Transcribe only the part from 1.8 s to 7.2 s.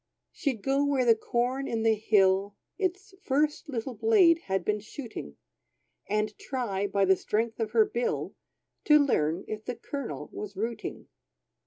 the hill, Its first little blade had been shooting, And try, by the